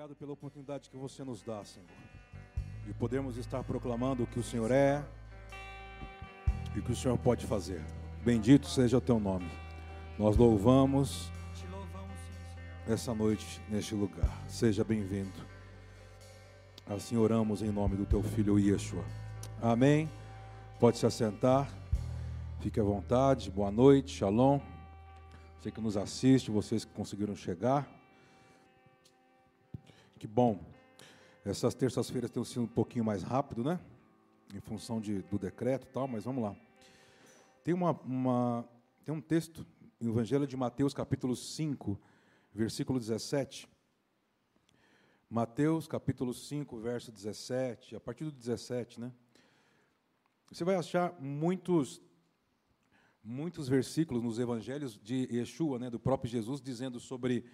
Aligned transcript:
Obrigado 0.00 0.18
pela 0.18 0.32
oportunidade 0.32 0.88
que 0.88 0.96
você 0.96 1.22
nos 1.22 1.42
dá, 1.42 1.62
Senhor, 1.62 1.86
de 2.86 2.94
podermos 2.94 3.36
estar 3.36 3.62
proclamando 3.62 4.22
o 4.22 4.26
que 4.26 4.40
o 4.40 4.42
Senhor 4.42 4.70
é 4.70 5.04
e 6.74 6.78
o 6.78 6.82
que 6.82 6.92
o 6.92 6.96
Senhor 6.96 7.18
pode 7.18 7.44
fazer. 7.44 7.84
Bendito 8.24 8.66
seja 8.66 8.96
o 8.96 9.00
teu 9.02 9.20
nome. 9.20 9.50
Nós 10.18 10.38
louvamos 10.38 11.30
essa 12.88 13.14
noite 13.14 13.60
neste 13.68 13.94
lugar. 13.94 14.42
Seja 14.48 14.82
bem-vindo. 14.82 15.38
Assim 16.86 17.18
oramos 17.18 17.60
em 17.60 17.70
nome 17.70 17.94
do 17.94 18.06
teu 18.06 18.22
filho 18.22 18.58
Yeshua. 18.58 19.04
Amém. 19.60 20.10
Pode 20.78 20.96
se 20.96 21.04
assentar. 21.04 21.70
Fique 22.60 22.80
à 22.80 22.82
vontade. 22.82 23.50
Boa 23.50 23.70
noite. 23.70 24.12
Shalom. 24.12 24.60
Você 25.58 25.70
que 25.70 25.80
nos 25.82 25.98
assiste, 25.98 26.50
vocês 26.50 26.86
que 26.86 26.92
conseguiram 26.94 27.36
chegar. 27.36 27.99
Que 30.20 30.26
bom. 30.26 30.60
Essas 31.46 31.74
terças-feiras 31.74 32.30
têm 32.30 32.44
sido 32.44 32.64
um 32.64 32.66
pouquinho 32.66 33.02
mais 33.02 33.22
rápido, 33.22 33.64
né? 33.64 33.80
Em 34.54 34.60
função 34.60 35.00
de, 35.00 35.22
do 35.22 35.38
decreto 35.38 35.86
e 35.86 35.90
tal, 35.90 36.06
mas 36.06 36.24
vamos 36.24 36.44
lá. 36.44 36.54
Tem, 37.64 37.72
uma, 37.72 37.92
uma, 38.02 38.68
tem 39.02 39.14
um 39.14 39.20
texto 39.22 39.66
no 39.98 40.10
Evangelho 40.10 40.46
de 40.46 40.58
Mateus, 40.58 40.92
capítulo 40.92 41.34
5, 41.34 41.98
versículo 42.52 42.98
17. 42.98 43.66
Mateus, 45.30 45.88
capítulo 45.88 46.34
5, 46.34 46.78
verso 46.78 47.10
17, 47.10 47.96
a 47.96 48.00
partir 48.00 48.24
do 48.24 48.30
17, 48.30 49.00
né? 49.00 49.10
Você 50.52 50.64
vai 50.64 50.74
achar 50.74 51.18
muitos 51.18 52.02
muitos 53.24 53.68
versículos 53.68 54.22
nos 54.22 54.38
evangelhos 54.38 54.98
de 55.02 55.26
Yeshua, 55.32 55.78
né, 55.78 55.88
do 55.88 55.98
próprio 55.98 56.30
Jesus, 56.30 56.60
dizendo 56.60 57.00
sobre 57.00 57.46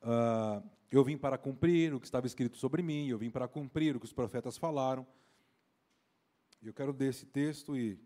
uh, 0.00 0.77
eu 0.90 1.04
vim 1.04 1.18
para 1.18 1.36
cumprir 1.36 1.94
o 1.94 2.00
que 2.00 2.06
estava 2.06 2.26
escrito 2.26 2.56
sobre 2.56 2.82
mim, 2.82 3.08
eu 3.08 3.18
vim 3.18 3.30
para 3.30 3.46
cumprir 3.46 3.94
o 3.94 4.00
que 4.00 4.06
os 4.06 4.12
profetas 4.12 4.56
falaram. 4.56 5.06
Eu 6.62 6.72
quero 6.72 6.96
ler 6.96 7.10
esse 7.10 7.26
texto 7.26 7.76
e 7.76 7.98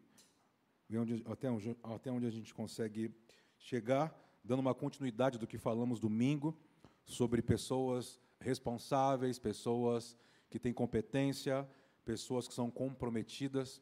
ver 0.89 0.99
onde, 0.99 1.23
até, 1.27 1.51
onde, 1.51 1.77
até 1.83 2.11
onde 2.11 2.27
a 2.27 2.31
gente 2.31 2.53
consegue 2.53 3.15
chegar, 3.57 4.13
dando 4.43 4.61
uma 4.61 4.75
continuidade 4.75 5.39
do 5.39 5.47
que 5.47 5.59
falamos 5.59 6.01
domingo, 6.01 6.59
sobre 7.05 7.41
pessoas 7.41 8.21
responsáveis, 8.41 9.39
pessoas 9.39 10.17
que 10.51 10.59
têm 10.59 10.73
competência, 10.73 11.69
pessoas 12.05 12.49
que 12.49 12.55
são 12.55 12.71
comprometidas. 12.71 13.81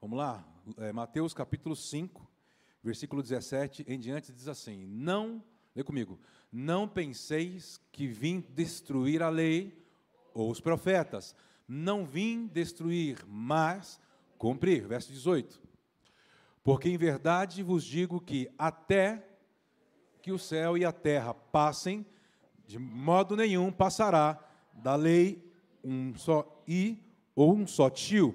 Vamos 0.00 0.18
lá, 0.18 0.46
é, 0.76 0.92
Mateus 0.92 1.32
capítulo 1.32 1.74
5, 1.74 2.30
versículo 2.82 3.22
17 3.22 3.84
em 3.88 3.98
diante, 3.98 4.32
diz 4.32 4.48
assim: 4.48 4.86
Não 4.86 5.42
Lê 5.74 5.82
comigo. 5.82 6.18
Não 6.52 6.86
penseis 6.86 7.80
que 7.90 8.06
vim 8.06 8.40
destruir 8.50 9.22
a 9.22 9.28
lei 9.28 9.76
ou 10.32 10.50
os 10.50 10.60
profetas. 10.60 11.34
Não 11.66 12.04
vim 12.04 12.46
destruir, 12.46 13.24
mas 13.26 14.00
cumprir. 14.38 14.86
Verso 14.86 15.12
18. 15.12 15.60
Porque 16.62 16.88
em 16.88 16.96
verdade 16.96 17.62
vos 17.62 17.84
digo 17.84 18.20
que 18.20 18.50
até 18.56 19.26
que 20.22 20.32
o 20.32 20.38
céu 20.38 20.78
e 20.78 20.84
a 20.84 20.92
terra 20.92 21.34
passem, 21.34 22.06
de 22.66 22.78
modo 22.78 23.36
nenhum 23.36 23.70
passará 23.70 24.42
da 24.72 24.96
lei 24.96 25.44
um 25.82 26.14
só 26.14 26.62
i 26.66 26.98
ou 27.34 27.54
um 27.54 27.66
só 27.66 27.90
tio, 27.90 28.34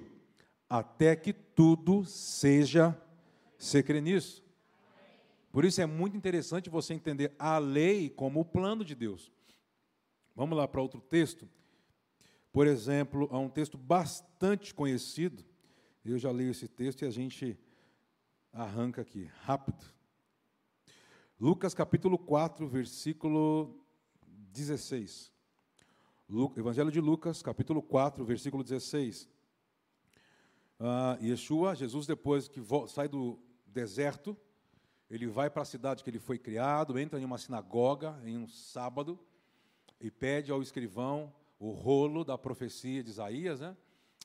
até 0.68 1.16
que 1.16 1.32
tudo 1.32 2.04
seja. 2.04 2.96
Você 3.58 3.82
crê 3.82 4.00
nisso? 4.00 4.44
Por 5.52 5.64
isso 5.64 5.80
é 5.80 5.86
muito 5.86 6.16
interessante 6.16 6.70
você 6.70 6.94
entender 6.94 7.34
a 7.38 7.58
lei 7.58 8.08
como 8.08 8.40
o 8.40 8.44
plano 8.44 8.84
de 8.84 8.94
Deus. 8.94 9.32
Vamos 10.34 10.56
lá 10.56 10.66
para 10.68 10.80
outro 10.80 11.00
texto. 11.00 11.48
Por 12.52 12.66
exemplo, 12.66 13.28
há 13.32 13.38
um 13.38 13.48
texto 13.48 13.76
bastante 13.76 14.72
conhecido. 14.74 15.44
Eu 16.04 16.18
já 16.18 16.30
leio 16.30 16.50
esse 16.52 16.68
texto 16.68 17.02
e 17.02 17.06
a 17.06 17.10
gente 17.10 17.58
arranca 18.52 19.02
aqui, 19.02 19.28
rápido. 19.42 19.84
Lucas 21.38 21.74
capítulo 21.74 22.18
4, 22.18 22.68
versículo 22.68 23.84
16. 24.52 25.32
Evangelho 26.56 26.92
de 26.92 27.00
Lucas, 27.00 27.42
capítulo 27.42 27.82
4, 27.82 28.24
versículo 28.24 28.62
16. 28.62 29.28
Ah, 30.78 31.18
Yeshua, 31.20 31.74
Jesus, 31.74 32.06
depois 32.06 32.46
que 32.46 32.60
sai 32.88 33.08
do 33.08 33.38
deserto, 33.66 34.36
ele 35.10 35.26
vai 35.26 35.50
para 35.50 35.62
a 35.62 35.66
cidade 35.66 36.04
que 36.04 36.10
ele 36.10 36.20
foi 36.20 36.38
criado, 36.38 36.98
entra 36.98 37.18
em 37.18 37.24
uma 37.24 37.36
sinagoga 37.36 38.20
em 38.24 38.36
um 38.36 38.46
sábado 38.46 39.18
e 40.00 40.10
pede 40.10 40.52
ao 40.52 40.62
escrivão 40.62 41.32
o 41.58 41.72
rolo 41.72 42.24
da 42.24 42.38
profecia 42.38 43.02
de 43.02 43.10
Isaías, 43.10 43.60
né? 43.60 43.76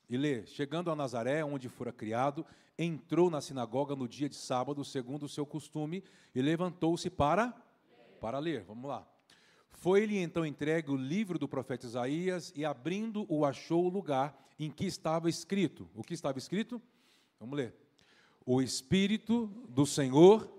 E 0.08 0.16
lê: 0.16 0.46
Chegando 0.46 0.90
a 0.90 0.96
Nazaré, 0.96 1.44
onde 1.44 1.68
fora 1.68 1.92
criado, 1.92 2.46
entrou 2.78 3.28
na 3.28 3.40
sinagoga 3.40 3.96
no 3.96 4.08
dia 4.08 4.28
de 4.28 4.36
sábado, 4.36 4.84
segundo 4.84 5.24
o 5.24 5.28
seu 5.28 5.44
costume, 5.44 6.04
e 6.34 6.40
levantou-se 6.40 7.10
para 7.10 7.52
para 8.20 8.38
ler. 8.38 8.62
Vamos 8.62 8.88
lá. 8.88 9.06
Foi-lhe 9.70 10.18
então 10.18 10.46
entregue 10.46 10.90
o 10.90 10.96
livro 10.96 11.38
do 11.38 11.48
profeta 11.48 11.84
Isaías 11.84 12.52
e 12.56 12.64
abrindo 12.64 13.26
o 13.28 13.44
achou 13.44 13.84
o 13.84 13.90
lugar 13.90 14.34
em 14.58 14.70
que 14.70 14.86
estava 14.86 15.28
escrito. 15.28 15.90
O 15.94 16.02
que 16.02 16.14
estava 16.14 16.38
escrito? 16.38 16.80
Vamos 17.38 17.56
ler. 17.56 17.74
O 18.44 18.62
espírito 18.62 19.46
do 19.68 19.84
Senhor 19.84 20.55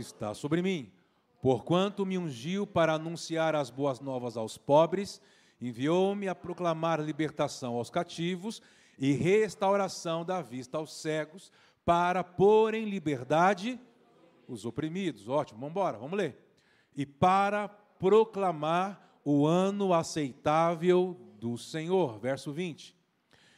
está 0.00 0.34
sobre 0.34 0.62
mim, 0.62 0.90
porquanto 1.40 2.06
me 2.06 2.18
ungiu 2.18 2.66
para 2.66 2.94
anunciar 2.94 3.54
as 3.54 3.70
boas 3.70 4.00
novas 4.00 4.36
aos 4.36 4.56
pobres, 4.56 5.20
enviou-me 5.60 6.28
a 6.28 6.34
proclamar 6.34 7.00
libertação 7.00 7.74
aos 7.76 7.90
cativos 7.90 8.60
e 8.98 9.12
restauração 9.12 10.24
da 10.24 10.40
vista 10.40 10.78
aos 10.78 10.94
cegos, 11.00 11.50
para 11.84 12.24
pôr 12.24 12.74
em 12.74 12.86
liberdade 12.86 13.78
os 14.48 14.64
oprimidos. 14.64 15.28
Ótimo, 15.28 15.60
vamos 15.60 15.72
embora, 15.72 15.98
vamos 15.98 16.16
ler. 16.16 16.38
E 16.96 17.04
para 17.04 17.68
proclamar 17.68 19.18
o 19.24 19.46
ano 19.46 19.92
aceitável 19.92 21.16
do 21.38 21.56
Senhor. 21.56 22.18
Verso 22.18 22.52
20. 22.52 22.94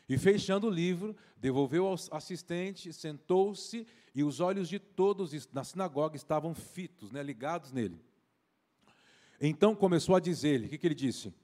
E 0.09 0.17
fechando 0.17 0.69
o 0.69 0.71
livro, 0.71 1.17
devolveu 1.37 1.87
ao 1.87 1.97
assistente, 2.13 2.93
sentou-se 2.93 3.87
e 4.15 4.23
os 4.23 4.41
olhos 4.41 4.69
de 4.69 4.79
todos 4.79 5.49
na 5.53 5.65
sinagoga 5.65 6.17
estavam 6.17 6.55
fitos, 6.55 7.11
né, 7.11 7.23
ligados 7.23 7.73
nele. 7.73 8.01
Então 9.41 9.75
começou 9.75 10.15
a 10.15 10.21
dizer-lhe: 10.21 10.67
o 10.67 10.69
que, 10.69 10.79
que 10.79 10.87
ele 10.87 10.95
disse? 10.95 11.35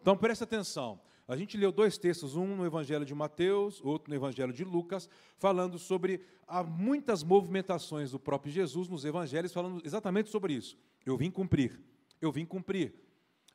Então 0.00 0.16
preste 0.16 0.44
atenção. 0.44 1.00
A 1.26 1.34
gente 1.34 1.56
leu 1.56 1.72
dois 1.72 1.96
textos, 1.96 2.36
um 2.36 2.56
no 2.56 2.66
Evangelho 2.66 3.06
de 3.06 3.14
Mateus, 3.14 3.80
outro 3.82 4.10
no 4.10 4.14
Evangelho 4.14 4.52
de 4.52 4.62
Lucas, 4.62 5.08
falando 5.38 5.78
sobre 5.78 6.20
há 6.46 6.62
muitas 6.62 7.22
movimentações 7.22 8.10
do 8.10 8.18
próprio 8.18 8.52
Jesus 8.52 8.88
nos 8.88 9.06
Evangelhos, 9.06 9.50
falando 9.50 9.80
exatamente 9.82 10.28
sobre 10.28 10.52
isso. 10.52 10.76
Eu 11.06 11.16
vim 11.16 11.30
cumprir. 11.30 11.80
Eu 12.20 12.30
vim 12.30 12.44
cumprir. 12.44 12.94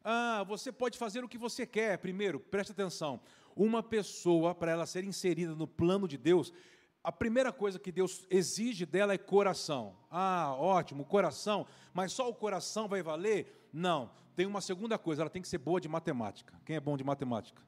Ah, 0.04 0.44
você 0.48 0.72
pode 0.72 0.98
fazer 0.98 1.24
o 1.24 1.30
que 1.30 1.38
você 1.38 1.66
quer. 1.66 1.98
Primeiro, 1.98 2.40
preste 2.40 2.72
atenção. 2.72 3.20
Uma 3.56 3.84
pessoa, 3.84 4.56
para 4.56 4.72
ela 4.72 4.86
ser 4.86 5.04
inserida 5.04 5.54
no 5.54 5.68
plano 5.68 6.08
de 6.08 6.18
Deus, 6.18 6.54
a 7.04 7.12
primeira 7.12 7.52
coisa 7.52 7.80
que 7.80 7.92
Deus 7.92 8.26
exige 8.30 8.86
dela 8.86 9.14
é 9.14 9.18
coração. 9.18 9.96
Ah, 10.10 10.54
ótimo, 10.58 11.06
coração, 11.06 11.66
mas 11.94 12.12
só 12.12 12.30
o 12.30 12.34
coração 12.34 12.88
vai 12.88 13.02
valer? 13.02 13.68
Não. 13.74 14.12
Tem 14.36 14.46
uma 14.46 14.62
segunda 14.62 14.98
coisa, 14.98 15.24
ela 15.24 15.30
tem 15.30 15.42
que 15.42 15.48
ser 15.48 15.58
boa 15.58 15.82
de 15.82 15.90
matemática. 15.90 16.54
Quem 16.66 16.76
é 16.76 16.80
bom 16.80 16.96
de 16.96 17.04
matemática? 17.04 17.62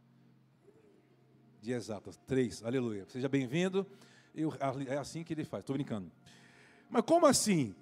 De 1.62 1.72
exatas. 1.74 2.18
Três, 2.26 2.64
aleluia. 2.64 3.06
Seja 3.08 3.28
bem-vindo. 3.28 3.86
É 4.88 4.98
assim 4.98 5.24
que 5.24 5.34
ele 5.34 5.44
faz, 5.44 5.64
estou 5.64 5.74
brincando. 5.76 6.10
Mas 6.90 7.04
como 7.04 7.26
assim? 7.26 7.76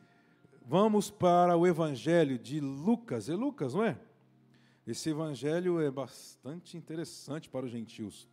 Vamos 0.66 1.12
para 1.12 1.56
o 1.56 1.66
Evangelho 1.66 2.38
de 2.38 2.60
Lucas. 2.60 3.30
É 3.30 3.36
Lucas, 3.36 3.74
não 3.74 3.84
é? 3.84 3.98
Esse 4.90 5.12
evangelho 5.12 5.80
é 5.80 5.92
bastante 5.92 6.76
interessante 6.76 7.48
para 7.48 7.64
os 7.64 7.72
gentios. 7.72 8.28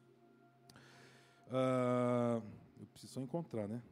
Ah, 1.50 2.40
eu 2.80 2.86
preciso 2.86 3.12
só 3.12 3.20
encontrar, 3.20 3.68
né? 3.68 3.82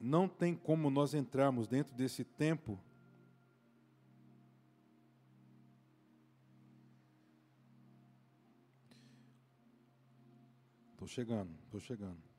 Não 0.00 0.28
tem 0.28 0.56
como 0.56 0.90
nós 0.90 1.14
entrarmos 1.14 1.68
dentro 1.68 1.94
desse 1.94 2.24
tempo 2.24 2.80
Estou 10.94 11.06
chegando, 11.06 11.50
estou 11.66 11.78
chegando. 11.78 12.33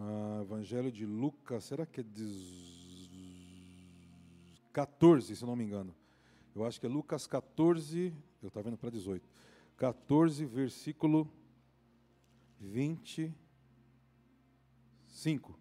Ah, 0.00 0.42
Evangelho 0.42 0.92
de 0.92 1.04
Lucas, 1.04 1.64
será 1.64 1.84
que 1.84 2.00
é 2.00 2.04
14, 4.72 5.34
se 5.34 5.44
não 5.44 5.56
me 5.56 5.64
engano? 5.64 5.92
Eu 6.54 6.64
acho 6.64 6.78
que 6.78 6.86
é 6.86 6.88
Lucas 6.88 7.26
14, 7.26 8.14
eu 8.40 8.46
estava 8.46 8.64
vendo 8.70 8.78
para 8.78 8.90
18. 8.90 9.28
14, 9.76 10.44
versículo 10.46 11.28
20. 12.60 13.34
25. 15.18 15.58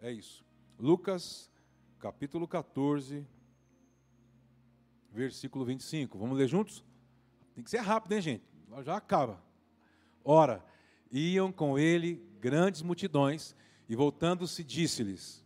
É 0.00 0.10
isso. 0.10 0.42
Lucas, 0.78 1.50
capítulo 1.98 2.48
14, 2.48 3.26
versículo 5.12 5.66
25. 5.66 6.18
Vamos 6.18 6.38
ler 6.38 6.48
juntos? 6.48 6.82
Tem 7.54 7.62
que 7.62 7.70
ser 7.70 7.80
rápido, 7.80 8.12
hein, 8.12 8.22
gente? 8.22 8.44
Já 8.82 8.96
acaba. 8.96 9.42
Ora, 10.24 10.64
iam 11.12 11.52
com 11.52 11.78
ele 11.78 12.26
grandes 12.44 12.82
multidões, 12.82 13.56
e 13.88 13.96
voltando-se, 13.96 14.62
disse-lhes: 14.62 15.42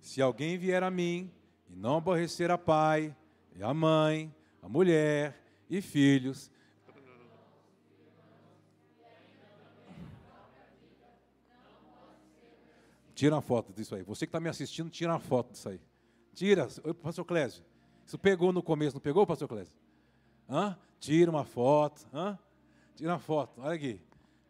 Se 0.00 0.22
alguém 0.22 0.56
vier 0.56 0.82
a 0.82 0.90
mim 0.90 1.30
e 1.68 1.76
não 1.76 1.98
aborrecer 1.98 2.50
a 2.50 2.56
pai, 2.56 3.14
e 3.54 3.62
a 3.62 3.74
mãe, 3.74 4.34
a 4.62 4.68
mulher 4.68 5.38
e 5.68 5.82
filhos, 5.82 6.50
Tira 13.14 13.34
uma 13.34 13.42
foto 13.42 13.70
disso 13.70 13.94
aí. 13.94 14.02
Você 14.02 14.24
que 14.24 14.30
está 14.30 14.40
me 14.40 14.48
assistindo, 14.48 14.88
tira 14.88 15.12
uma 15.12 15.20
foto 15.20 15.52
disso 15.52 15.68
aí. 15.68 15.78
Tira, 16.32 16.66
pastor 17.02 17.26
Clésio. 17.26 17.62
Isso 18.06 18.18
pegou 18.18 18.50
no 18.50 18.62
começo, 18.62 18.96
não 18.96 19.00
pegou, 19.02 19.26
pastor 19.26 19.46
Clésio? 19.46 19.74
Hã? 20.48 20.74
Tira 20.98 21.30
uma 21.30 21.44
foto. 21.44 22.08
Hã? 22.14 22.38
Tira 22.96 23.12
uma 23.12 23.18
foto. 23.18 23.60
Olha 23.60 23.74
aqui. 23.74 24.00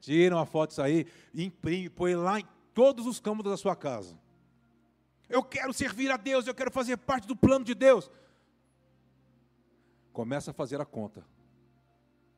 Tira 0.00 0.34
uma 0.34 0.46
foto 0.46 0.70
disso 0.70 0.82
aí, 0.82 1.06
imprime, 1.34 1.90
põe 1.90 2.14
lá 2.14 2.40
em 2.40 2.48
todos 2.72 3.06
os 3.06 3.20
campos 3.20 3.44
da 3.44 3.56
sua 3.56 3.76
casa. 3.76 4.18
Eu 5.28 5.42
quero 5.44 5.72
servir 5.72 6.10
a 6.10 6.16
Deus, 6.16 6.46
eu 6.46 6.54
quero 6.54 6.70
fazer 6.70 6.96
parte 6.96 7.28
do 7.28 7.36
plano 7.36 7.64
de 7.64 7.74
Deus. 7.74 8.10
Começa 10.12 10.50
a 10.50 10.54
fazer 10.54 10.80
a 10.80 10.84
conta. 10.84 11.24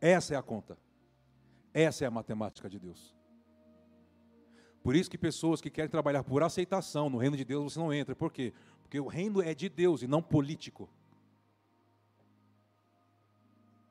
Essa 0.00 0.34
é 0.34 0.36
a 0.36 0.42
conta. 0.42 0.76
Essa 1.72 2.04
é 2.04 2.06
a 2.08 2.10
matemática 2.10 2.68
de 2.68 2.78
Deus. 2.78 3.14
Por 4.82 4.96
isso 4.96 5.08
que 5.08 5.16
pessoas 5.16 5.60
que 5.60 5.70
querem 5.70 5.88
trabalhar 5.88 6.24
por 6.24 6.42
aceitação 6.42 7.08
no 7.08 7.16
reino 7.16 7.36
de 7.36 7.44
Deus, 7.44 7.72
você 7.72 7.78
não 7.78 7.94
entra. 7.94 8.16
Por 8.16 8.32
quê? 8.32 8.52
Porque 8.82 8.98
o 8.98 9.06
reino 9.06 9.40
é 9.40 9.54
de 9.54 9.68
Deus 9.68 10.02
e 10.02 10.08
não 10.08 10.20
político. 10.20 10.90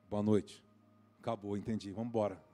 Boa 0.10 0.22
noite. 0.22 0.62
Acabou, 1.20 1.56
entendi. 1.56 1.92
Vamos 1.92 2.10
embora. 2.10 2.51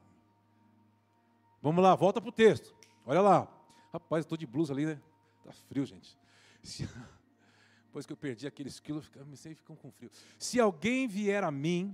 Vamos 1.68 1.84
lá, 1.84 1.96
volta 1.96 2.22
para 2.22 2.30
o 2.30 2.31
texto. 2.31 2.74
Olha 3.06 3.19
lá. 3.19 3.46
Rapaz, 3.92 4.24
estou 4.24 4.38
de 4.38 4.48
blusa 4.48 4.72
ali, 4.72 4.86
né? 4.86 4.98
Está 5.40 5.52
frio, 5.68 5.86
gente. 5.86 6.18
Se... 6.64 6.88
Depois 7.88 8.06
que 8.06 8.14
eu 8.14 8.16
perdi 8.16 8.48
aqueles 8.48 8.80
quilos, 8.80 9.12
me 9.25 9.36
sei 9.36 9.54
ficam 9.54 9.75
com 9.75 9.92
frio. 9.92 10.10
Se 10.40 10.62
alguém 10.62 11.10
vier 11.10 11.44
a 11.44 11.52
mim, 11.52 11.94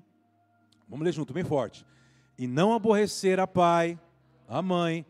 vamos 0.87 1.03
ler 1.03 1.11
junto, 1.11 1.33
bem 1.33 1.43
forte. 1.43 1.87
E 2.37 2.45
não 2.45 2.71
aborrecer 2.71 3.39
a 3.39 3.47
pai, 3.47 3.99
a 4.47 4.61
mãe, 4.61 5.03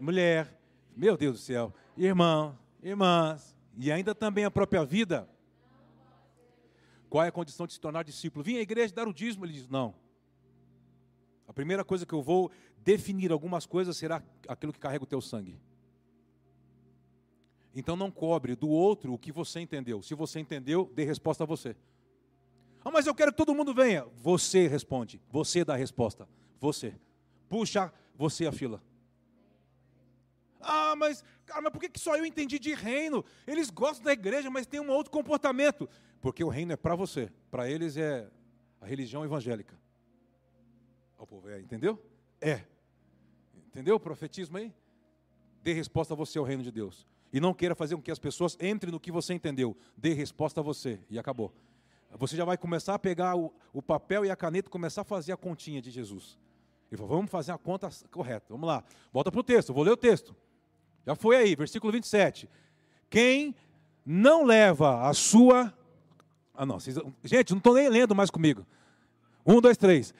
mulher, 0.00 0.60
meu 0.96 1.16
Deus 1.16 1.36
do 1.36 1.40
céu, 1.40 1.72
irmão, 1.96 2.58
irmãs, 2.82 3.56
e 3.78 3.92
ainda 3.92 4.12
também 4.12 4.44
a 4.44 4.50
própria 4.50 4.84
vida. 4.84 5.28
Qual 7.08 7.22
é 7.22 7.28
a 7.28 7.32
condição 7.32 7.64
de 7.64 7.74
se 7.74 7.80
tornar 7.80 8.02
discípulo? 8.02 8.42
Vim 8.42 8.56
à 8.56 8.60
igreja 8.60 8.92
dar 8.92 9.06
o 9.06 9.14
dízimo, 9.14 9.44
ele 9.44 9.52
diz: 9.52 9.68
não. 9.68 9.94
A 11.50 11.52
primeira 11.52 11.84
coisa 11.84 12.06
que 12.06 12.12
eu 12.12 12.22
vou 12.22 12.48
definir 12.78 13.32
algumas 13.32 13.66
coisas 13.66 13.96
será 13.96 14.22
aquilo 14.46 14.72
que 14.72 14.78
carrega 14.78 15.02
o 15.02 15.06
teu 15.06 15.20
sangue. 15.20 15.60
Então 17.74 17.96
não 17.96 18.08
cobre 18.08 18.54
do 18.54 18.68
outro 18.68 19.12
o 19.12 19.18
que 19.18 19.32
você 19.32 19.58
entendeu. 19.58 20.00
Se 20.00 20.14
você 20.14 20.38
entendeu, 20.38 20.88
dê 20.94 21.02
resposta 21.02 21.42
a 21.42 21.46
você. 21.48 21.74
Ah, 22.84 22.92
mas 22.92 23.04
eu 23.04 23.12
quero 23.16 23.32
que 23.32 23.36
todo 23.36 23.52
mundo 23.52 23.74
venha. 23.74 24.06
Você 24.22 24.68
responde. 24.68 25.20
Você 25.28 25.64
dá 25.64 25.74
a 25.74 25.76
resposta. 25.76 26.28
Você. 26.60 26.94
Puxa 27.48 27.92
você 28.14 28.46
a 28.46 28.52
fila. 28.52 28.80
Ah, 30.60 30.94
mas, 30.96 31.24
cara, 31.44 31.62
mas 31.62 31.72
por 31.72 31.80
que 31.80 31.90
só 31.98 32.16
eu 32.16 32.24
entendi 32.24 32.60
de 32.60 32.74
reino? 32.74 33.24
Eles 33.44 33.70
gostam 33.70 34.04
da 34.04 34.12
igreja, 34.12 34.48
mas 34.48 34.68
tem 34.68 34.78
um 34.78 34.90
outro 34.90 35.10
comportamento. 35.10 35.90
Porque 36.20 36.44
o 36.44 36.48
reino 36.48 36.70
é 36.70 36.76
para 36.76 36.94
você. 36.94 37.28
Para 37.50 37.68
eles 37.68 37.96
é 37.96 38.30
a 38.80 38.86
religião 38.86 39.24
evangélica. 39.24 39.76
Povo 41.30 41.48
é, 41.48 41.60
entendeu? 41.60 41.96
É. 42.40 42.62
Entendeu 43.68 43.94
o 43.94 44.00
profetismo 44.00 44.56
aí? 44.56 44.74
Dê 45.62 45.72
resposta 45.72 46.12
a 46.12 46.16
você 46.16 46.40
ao 46.40 46.44
reino 46.44 46.64
de 46.64 46.72
Deus. 46.72 47.06
E 47.32 47.38
não 47.38 47.54
queira 47.54 47.76
fazer 47.76 47.94
com 47.94 48.02
que 48.02 48.10
as 48.10 48.18
pessoas 48.18 48.58
entrem 48.60 48.90
no 48.90 48.98
que 48.98 49.12
você 49.12 49.32
entendeu. 49.32 49.76
Dê 49.96 50.12
resposta 50.12 50.58
a 50.58 50.62
você. 50.62 50.98
E 51.08 51.20
acabou. 51.20 51.54
Você 52.18 52.36
já 52.36 52.44
vai 52.44 52.58
começar 52.58 52.94
a 52.94 52.98
pegar 52.98 53.36
o, 53.36 53.54
o 53.72 53.80
papel 53.80 54.24
e 54.24 54.30
a 54.30 54.34
caneta 54.34 54.68
e 54.68 54.72
começar 54.72 55.02
a 55.02 55.04
fazer 55.04 55.30
a 55.30 55.36
continha 55.36 55.80
de 55.80 55.88
Jesus. 55.92 56.36
Falou, 56.96 57.06
vamos 57.06 57.30
fazer 57.30 57.52
a 57.52 57.58
conta 57.58 57.88
correta. 58.10 58.46
Vamos 58.48 58.66
lá. 58.66 58.82
Volta 59.12 59.30
para 59.30 59.38
o 59.38 59.44
texto, 59.44 59.72
vou 59.72 59.84
ler 59.84 59.92
o 59.92 59.96
texto. 59.96 60.34
Já 61.06 61.14
foi 61.14 61.36
aí, 61.36 61.54
versículo 61.54 61.92
27. 61.92 62.50
Quem 63.08 63.54
não 64.04 64.44
leva 64.44 65.08
a 65.08 65.14
sua. 65.14 65.72
Ah, 66.52 66.66
não. 66.66 66.80
Vocês... 66.80 66.96
Gente, 67.22 67.50
não 67.50 67.58
estou 67.58 67.74
nem 67.74 67.88
lendo 67.88 68.16
mais 68.16 68.30
comigo. 68.30 68.66
Um, 69.46 69.60
dois, 69.60 69.76
três. 69.76 70.12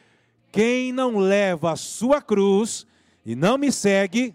Quem 0.53 0.93
não 0.93 1.19
leva 1.19 1.73
a 1.73 1.77
sua 1.77 2.21
cruz 2.21 2.87
e 3.25 3.35
não 3.35 3.57
me 3.57 3.71
segue. 3.71 4.35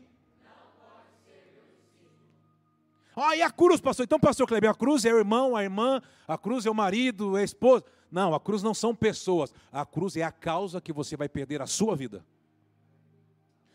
Ah, 3.15 3.35
e 3.35 3.41
a 3.41 3.49
cruz, 3.49 3.79
pastor? 3.79 4.03
Então, 4.03 4.19
pastor 4.19 4.45
Kleber, 4.45 4.69
a 4.69 4.75
cruz 4.75 5.05
é 5.05 5.13
o 5.13 5.17
irmão, 5.17 5.55
a 5.55 5.63
irmã, 5.63 6.01
a 6.27 6.37
cruz 6.37 6.65
é 6.65 6.69
o 6.69 6.75
marido, 6.75 7.37
é 7.37 7.41
a 7.41 7.45
esposa. 7.45 7.85
Não, 8.11 8.33
a 8.33 8.39
cruz 8.39 8.61
não 8.61 8.73
são 8.73 8.93
pessoas. 8.93 9.53
A 9.71 9.85
cruz 9.85 10.17
é 10.17 10.23
a 10.23 10.31
causa 10.31 10.81
que 10.81 10.91
você 10.91 11.15
vai 11.15 11.29
perder 11.29 11.61
a 11.61 11.67
sua 11.67 11.95
vida. 11.95 12.25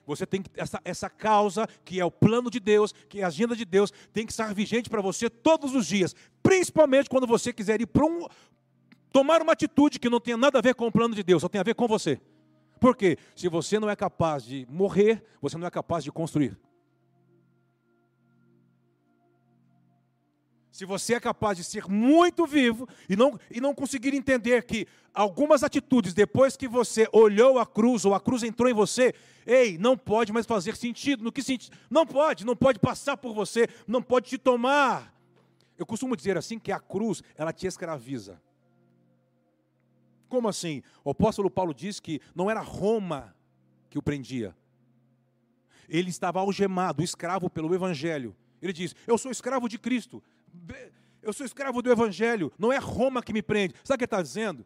Você 0.07 0.27
tem 0.27 0.43
que, 0.43 0.51
essa, 0.57 0.81
essa 0.85 1.09
causa, 1.09 1.67
que 1.85 2.01
é 2.01 2.05
o 2.05 2.11
plano 2.11 2.51
de 2.51 2.59
Deus, 2.59 2.93
que 3.09 3.21
é 3.21 3.23
a 3.23 3.29
agenda 3.29 3.55
de 3.55 3.65
Deus, 3.65 3.93
tem 4.13 4.27
que 4.27 4.33
estar 4.33 4.53
vigente 4.53 4.91
para 4.91 5.01
você 5.01 5.31
todos 5.31 5.75
os 5.75 5.87
dias. 5.87 6.15
Principalmente 6.43 7.09
quando 7.09 7.27
você 7.27 7.53
quiser 7.53 7.81
ir 7.81 7.87
para 7.87 8.05
um. 8.05 8.27
tomar 9.13 9.41
uma 9.41 9.53
atitude 9.53 9.99
que 9.99 10.11
não 10.11 10.21
tenha 10.21 10.37
nada 10.37 10.59
a 10.59 10.63
ver 10.63 10.75
com 10.75 10.87
o 10.87 10.93
plano 10.93 11.15
de 11.15 11.23
Deus, 11.23 11.41
só 11.41 11.49
tem 11.49 11.61
a 11.61 11.65
ver 11.65 11.75
com 11.75 11.87
você. 11.87 12.21
Por 12.81 12.97
quê? 12.97 13.19
Se 13.37 13.47
você 13.47 13.79
não 13.79 13.91
é 13.91 13.95
capaz 13.95 14.43
de 14.43 14.67
morrer, 14.71 15.23
você 15.41 15.59
não 15.59 15.67
é 15.67 15.71
capaz 15.71 16.03
de 16.03 16.11
construir. 16.11 16.59
Se 20.73 20.87
você 20.87 21.13
é 21.13 21.21
capaz 21.21 21.59
de 21.59 21.65
ser 21.65 21.87
muito 21.89 22.47
vivo 22.47 22.89
e 23.07 23.15
não, 23.15 23.39
e 23.51 23.61
não 23.61 23.75
conseguir 23.75 24.15
entender 24.15 24.63
que 24.63 24.87
algumas 25.13 25.63
atitudes, 25.63 26.15
depois 26.15 26.57
que 26.57 26.67
você 26.67 27.07
olhou 27.13 27.59
a 27.59 27.67
cruz 27.67 28.07
ou 28.07 28.15
a 28.15 28.21
cruz 28.21 28.43
entrou 28.43 28.71
em 28.71 28.73
você, 28.73 29.15
ei, 29.47 29.77
não 29.77 29.95
pode 29.95 30.33
mais 30.33 30.47
fazer 30.47 30.75
sentido. 30.75 31.23
No 31.23 31.31
que 31.31 31.43
sentido? 31.43 31.77
Não 31.91 32.07
pode, 32.07 32.47
não 32.47 32.57
pode 32.57 32.79
passar 32.79 33.19
por 33.19 33.35
você, 33.35 33.69
não 33.87 34.01
pode 34.01 34.31
te 34.31 34.39
tomar. 34.39 35.15
Eu 35.77 35.85
costumo 35.85 36.17
dizer 36.17 36.39
assim 36.39 36.59
que 36.59 36.73
a 36.73 36.81
cruz, 36.81 37.23
ela 37.37 37.53
te 37.53 37.67
escraviza. 37.67 38.41
Como 40.31 40.49
assim? 40.49 40.83
O 41.05 41.11
apóstolo 41.11 41.51
Paulo 41.51 41.75
diz 41.75 42.01
que 42.01 42.23
não 42.35 42.51
era 42.51 42.61
Roma 42.61 43.37
que 43.91 43.99
o 43.99 44.03
prendia. 44.03 44.57
Ele 45.87 46.09
estava 46.09 46.41
algemado, 46.41 47.03
escravo 47.03 47.51
pelo 47.51 47.75
evangelho. 47.75 48.35
Ele 48.63 48.73
diz: 48.73 48.95
Eu 49.07 49.19
sou 49.19 49.31
escravo 49.31 49.69
de 49.69 49.79
Cristo. 49.79 50.23
Eu 51.23 51.33
sou 51.33 51.45
escravo 51.45 51.83
do 51.83 51.93
Evangelho, 51.93 52.51
não 52.59 52.73
é 52.73 52.79
Roma 52.79 53.23
que 53.23 53.33
me 53.33 53.43
prende. 53.43 53.75
Sabe 53.85 53.97
o 53.97 53.99
que 53.99 54.05
ele 54.05 54.07
está 54.07 54.23
dizendo? 54.23 54.65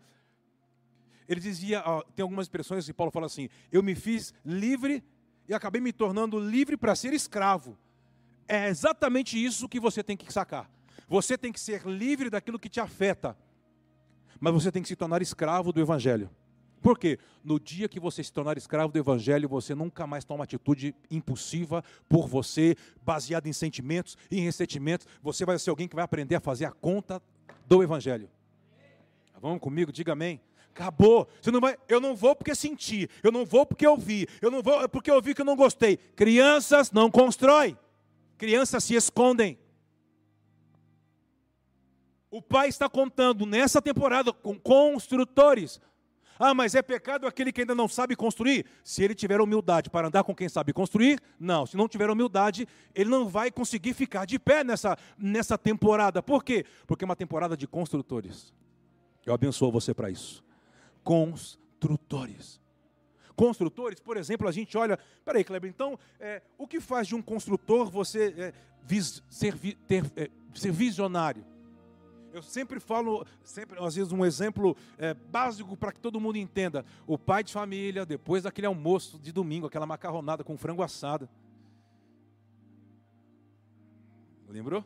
Ele 1.29 1.41
dizia, 1.41 1.83
tem 2.15 2.23
algumas 2.23 2.45
expressões 2.45 2.87
que 2.87 2.93
Paulo 2.93 3.11
fala 3.11 3.27
assim: 3.27 3.49
Eu 3.73 3.83
me 3.83 3.95
fiz 3.95 4.33
livre 4.45 5.03
e 5.49 5.55
acabei 5.55 5.81
me 5.81 5.93
tornando 5.93 6.39
livre 6.39 6.77
para 6.77 6.95
ser 6.95 7.13
escravo. 7.13 7.77
É 8.47 8.69
exatamente 8.69 9.43
isso 9.43 9.69
que 9.69 9.81
você 9.81 10.03
tem 10.03 10.17
que 10.17 10.33
sacar. 10.33 10.71
Você 11.09 11.37
tem 11.37 11.53
que 11.53 11.61
ser 11.61 11.87
livre 11.87 12.31
daquilo 12.31 12.59
que 12.59 12.69
te 12.69 12.81
afeta, 12.81 13.37
mas 14.41 14.53
você 14.53 14.71
tem 14.71 14.83
que 14.83 14.89
se 14.89 14.97
tornar 14.97 15.23
escravo 15.23 15.73
do 15.73 15.81
Evangelho. 15.81 16.31
Por 16.85 16.99
quê? 16.99 17.19
No 17.43 17.59
dia 17.59 17.89
que 17.89 17.99
você 17.99 18.23
se 18.23 18.31
tornar 18.31 18.59
escravo 18.59 18.93
do 18.93 18.99
Evangelho, 18.99 19.49
você 19.49 19.75
nunca 19.75 20.07
mais 20.07 20.23
toma 20.23 20.41
uma 20.41 20.45
atitude 20.45 20.95
impulsiva 21.11 21.83
por 22.11 22.29
você, 22.29 22.77
baseada 23.03 23.49
em 23.49 23.55
sentimentos 23.55 24.19
e 24.31 24.39
em 24.39 24.43
ressentimentos. 24.43 25.07
Você 25.23 25.47
vai 25.47 25.59
ser 25.59 25.71
alguém 25.71 25.89
que 25.89 25.97
vai 25.97 26.05
aprender 26.05 26.35
a 26.35 26.41
fazer 26.41 26.67
a 26.67 26.73
conta 26.73 27.23
do 27.67 27.83
Evangelho. 27.83 28.29
Vamos 29.41 29.61
comigo? 29.61 29.91
Diga 29.91 30.13
amém. 30.13 30.41
Acabou. 30.75 31.27
Você 31.41 31.51
não 31.51 31.61
vai, 31.61 31.79
eu 31.89 32.01
não 32.01 32.15
vou 32.15 32.37
porque 32.37 32.55
senti, 32.55 33.09
eu 33.23 33.33
não 33.33 33.47
vou 33.47 33.65
porque 33.65 33.87
eu 33.87 33.97
vi, 33.97 34.27
eu 34.43 34.51
não 34.51 34.63
vou 34.63 34.87
porque 34.89 35.11
eu 35.11 35.23
vi 35.23 35.35
que 35.35 35.41
eu 35.41 35.45
não 35.47 35.57
gostei. 35.57 35.97
Crianças 35.97 36.93
não 36.93 37.11
constroem. 37.11 37.79
Crianças 38.37 38.85
se 38.85 38.95
escondem. 38.95 39.59
O 42.35 42.43
pai 42.43 42.69
está 42.69 42.89
contando 42.89 43.47
nessa 43.47 43.81
temporada 43.81 44.33
com 44.33 44.59
construtores 44.59 45.81
ah, 46.37 46.53
mas 46.53 46.75
é 46.75 46.83
pecado 46.83 47.29
aquele 47.29 47.53
que 47.53 47.61
ainda 47.61 47.77
não 47.77 47.87
sabe 47.87 48.17
construir? 48.17 48.67
Se 48.83 49.05
ele 49.05 49.15
tiver 49.15 49.41
humildade 49.41 49.89
para 49.89 50.09
andar 50.09 50.25
com 50.25 50.35
quem 50.35 50.49
sabe 50.49 50.73
construir, 50.73 51.21
não. 51.39 51.65
Se 51.65 51.77
não 51.77 51.87
tiver 51.89 52.11
humildade, 52.11 52.67
ele 52.93 53.09
não 53.09 53.29
vai 53.29 53.53
conseguir 53.53 53.95
ficar 53.95 54.25
de 54.25 54.37
pé 54.37 54.65
nessa, 54.65 54.99
nessa 55.17 55.57
temporada. 55.57 56.21
Por 56.21 56.43
quê? 56.43 56.67
Porque 56.89 57.05
é 57.05 57.07
uma 57.07 57.15
temporada 57.15 57.57
de 57.57 57.69
construtores. 57.69 58.53
Eu 59.25 59.33
abençoo 59.33 59.71
você 59.71 59.95
para 59.95 60.11
isso. 60.11 60.43
Construtores. 61.05 62.61
construtores, 63.37 64.01
por 64.01 64.17
exemplo, 64.17 64.49
a 64.49 64.53
gente 64.53 64.77
olha. 64.77 64.99
Peraí, 65.25 65.45
Kleber, 65.45 65.71
então, 65.71 65.97
é, 66.19 66.43
o 66.59 66.67
que 66.67 66.81
faz 66.81 67.07
de 67.07 67.15
um 67.15 67.23
construtor 67.23 67.89
você 67.89 68.35
é, 68.37 68.53
vis, 68.83 69.23
ser, 69.31 69.57
ter, 69.87 70.05
é, 70.17 70.29
ser 70.53 70.73
visionário? 70.73 71.54
Eu 72.35 72.43
sempre 72.43 72.81
falo, 72.81 73.25
sempre, 73.45 73.79
às 73.79 73.95
vezes, 73.95 74.11
um 74.11 74.25
exemplo 74.25 74.77
é, 74.99 75.15
básico 75.15 75.77
para 75.77 75.93
que 75.93 76.01
todo 76.01 76.19
mundo 76.19 76.37
entenda. 76.37 76.85
O 77.07 77.17
pai 77.17 77.45
de 77.45 77.53
família, 77.53 78.05
depois 78.05 78.43
daquele 78.43 78.67
almoço 78.67 79.21
de 79.21 79.31
domingo, 79.31 79.69
aquela 79.69 79.87
macarronada 79.87 80.43
com 80.43 80.59
frango 80.59 80.83
assado. 80.83 81.29
Lembrou? 84.49 84.85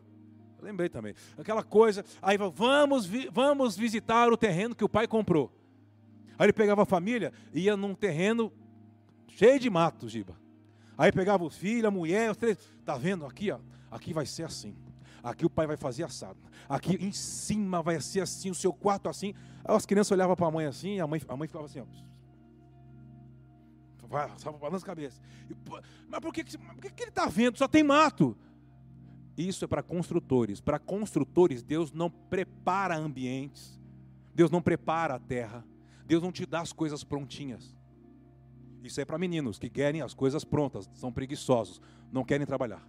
Eu 0.58 0.64
lembrei 0.64 0.90
também. 0.90 1.14
Aquela 1.38 1.62
coisa, 1.62 2.04
aí 2.20 2.36
vamos, 2.36 3.08
vamos 3.32 3.78
visitar 3.78 4.30
o 4.30 4.36
terreno 4.36 4.74
que 4.74 4.84
o 4.84 4.88
pai 4.88 5.08
comprou. 5.08 5.50
Aí 6.38 6.44
ele 6.44 6.52
pegava 6.52 6.82
a 6.82 6.86
família, 6.86 7.32
ia 7.54 7.78
num 7.78 7.94
terreno 7.94 8.52
cheio 9.26 9.58
de 9.58 9.70
mato, 9.70 10.06
Giba. 10.06 10.36
Aí 10.98 11.10
pegava 11.10 11.44
o 11.44 11.48
filho, 11.48 11.88
a 11.88 11.90
mulher, 11.90 12.30
os 12.30 12.36
três. 12.36 12.58
Tá 12.84 12.98
vendo 12.98 13.24
aqui, 13.24 13.50
ó? 13.50 13.58
Aqui 13.90 14.12
vai 14.12 14.26
ser 14.26 14.42
assim. 14.42 14.76
Aqui 15.22 15.44
o 15.44 15.50
pai 15.50 15.66
vai 15.66 15.76
fazer 15.76 16.04
assado. 16.04 16.38
Aqui 16.68 16.96
em 16.96 17.12
cima 17.12 17.82
vai 17.82 18.00
ser 18.00 18.20
assim, 18.20 18.50
o 18.50 18.54
seu 18.54 18.72
quarto 18.72 19.08
assim. 19.08 19.34
As 19.64 19.84
crianças 19.84 20.12
olhavam 20.12 20.36
para 20.36 20.46
a 20.46 20.50
mãe 20.50 20.66
assim, 20.66 21.00
a 21.00 21.06
mãe, 21.06 21.20
a 21.28 21.36
mãe 21.36 21.48
ficava 21.48 21.66
assim, 21.66 21.80
ó. 21.80 21.84
Vai, 24.08 24.26
balança 24.58 24.84
a 24.84 24.86
cabeça. 24.86 25.20
Mas 26.08 26.20
por 26.20 26.32
que, 26.32 26.42
por 26.42 26.80
que, 26.80 26.90
que 26.90 27.02
ele 27.02 27.10
está 27.10 27.26
vendo? 27.26 27.58
Só 27.58 27.68
tem 27.68 27.82
mato. 27.82 28.36
Isso 29.36 29.64
é 29.64 29.68
para 29.68 29.82
construtores. 29.82 30.60
Para 30.60 30.78
construtores, 30.78 31.62
Deus 31.62 31.92
não 31.92 32.10
prepara 32.10 32.96
ambientes. 32.96 33.78
Deus 34.34 34.50
não 34.50 34.62
prepara 34.62 35.14
a 35.14 35.18
terra. 35.18 35.64
Deus 36.06 36.22
não 36.22 36.32
te 36.32 36.46
dá 36.46 36.60
as 36.60 36.72
coisas 36.72 37.04
prontinhas. 37.04 37.76
Isso 38.82 39.00
é 39.00 39.04
para 39.04 39.18
meninos 39.18 39.58
que 39.58 39.68
querem 39.68 40.00
as 40.00 40.14
coisas 40.14 40.44
prontas, 40.44 40.88
são 40.94 41.12
preguiçosos, 41.12 41.80
não 42.10 42.24
querem 42.24 42.46
trabalhar. 42.46 42.86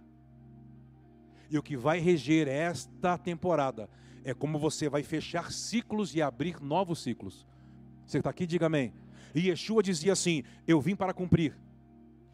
E 1.50 1.58
o 1.58 1.62
que 1.62 1.76
vai 1.76 1.98
reger 1.98 2.46
esta 2.46 3.18
temporada 3.18 3.90
é 4.24 4.32
como 4.32 4.58
você 4.58 4.88
vai 4.88 5.02
fechar 5.02 5.50
ciclos 5.50 6.14
e 6.14 6.22
abrir 6.22 6.62
novos 6.62 7.02
ciclos. 7.02 7.46
Você 8.06 8.18
está 8.18 8.30
aqui, 8.30 8.46
diga 8.46 8.66
amém. 8.66 8.92
E 9.34 9.48
Yeshua 9.48 9.82
dizia 9.82 10.12
assim: 10.12 10.44
Eu 10.66 10.80
vim 10.80 10.94
para 10.94 11.12
cumprir. 11.12 11.54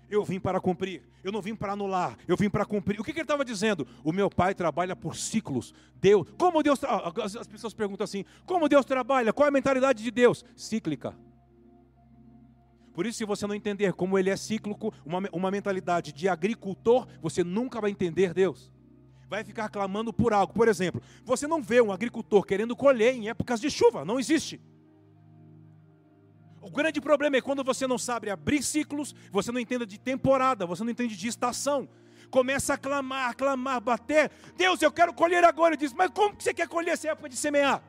Eu 0.09 0.25
vim 0.25 0.39
para 0.39 0.61
cumprir. 0.61 1.03
Eu 1.25 1.33
não 1.33 1.43
vim 1.43 1.55
para 1.55 1.73
anular. 1.73 2.17
Eu 2.29 2.37
vim 2.37 2.49
para 2.49 2.65
cumprir. 2.65 3.01
O 3.01 3.05
que, 3.05 3.13
que 3.13 3.19
ele 3.19 3.25
estava 3.25 3.45
dizendo? 3.45 3.87
O 4.05 4.13
meu 4.13 4.31
pai 4.31 4.55
trabalha 4.55 4.95
por 4.95 5.17
ciclos. 5.17 5.75
Deus, 6.01 6.29
como 6.39 6.63
Deus, 6.63 6.81
as 6.85 7.47
pessoas 7.47 7.75
perguntam 7.75 8.05
assim: 8.05 8.25
como 8.45 8.69
Deus 8.69 8.85
trabalha? 8.85 9.33
Qual 9.33 9.47
é 9.47 9.49
a 9.49 9.53
mentalidade 9.53 10.03
de 10.03 10.11
Deus? 10.11 10.45
Cíclica. 10.55 11.15
Por 12.95 13.05
isso, 13.05 13.19
se 13.19 13.25
você 13.27 13.47
não 13.47 13.55
entender 13.55 13.93
como 13.93 14.19
ele 14.19 14.31
é 14.31 14.37
cíclico, 14.37 14.93
uma, 15.05 15.23
uma 15.31 15.51
mentalidade 15.51 16.13
de 16.13 16.29
agricultor, 16.29 17.07
você 17.21 17.45
nunca 17.45 17.79
vai 17.79 17.91
entender 17.91 18.33
Deus. 18.33 18.73
Vai 19.29 19.43
ficar 19.43 19.69
clamando 19.69 20.13
por 20.13 20.33
algo. 20.33 20.53
Por 20.53 20.69
exemplo, 20.69 21.03
você 21.25 21.47
não 21.47 21.63
vê 21.63 21.81
um 21.81 21.91
agricultor 21.91 22.45
querendo 22.45 22.77
colher 22.77 23.15
em 23.15 23.29
épocas 23.29 23.61
de 23.61 23.71
chuva. 23.71 24.05
Não 24.05 24.21
existe. 24.21 24.61
O 26.61 26.71
grande 26.71 27.01
problema 27.01 27.37
é 27.37 27.41
quando 27.41 27.63
você 27.63 27.87
não 27.87 27.99
sabe 27.99 28.29
abrir 28.29 28.63
ciclos, 28.63 29.15
você 29.31 29.53
não 29.53 29.61
entende 29.61 29.87
de 29.87 29.99
temporada, 29.99 30.67
você 30.67 30.83
não 30.83 30.91
entende 30.91 31.17
de 31.17 31.29
estação. 31.29 31.89
Começa 32.31 32.75
a 32.75 32.79
clamar, 32.79 33.37
clamar, 33.37 33.81
bater. 33.81 34.31
Deus, 34.57 34.83
eu 34.83 34.91
quero 34.91 35.15
colher 35.15 35.45
agora. 35.45 35.75
Ele 35.75 35.81
diz, 35.81 35.93
mas 35.93 36.11
como 36.11 36.35
que 36.35 36.43
você 36.43 36.53
quer 36.53 36.69
colher 36.69 36.93
essa 36.93 37.09
época 37.09 37.29
de 37.29 37.37
semear? 37.37 37.83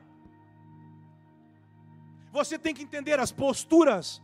Você 2.32 2.58
tem 2.58 2.74
que 2.74 2.82
entender 2.82 3.18
as 3.18 3.32
posturas. 3.32 4.22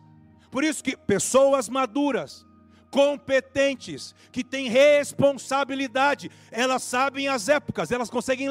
Por 0.51 0.63
isso 0.63 0.85
que 0.85 0.97
pessoas 0.97 1.69
maduras, 1.69 2.47
competentes, 2.95 4.15
que 4.31 4.45
têm 4.45 4.69
responsabilidade, 4.69 6.31
elas 6.53 6.85
sabem 6.85 7.27
as 7.27 7.49
épocas, 7.49 7.91
elas 7.91 8.09
conseguem 8.09 8.49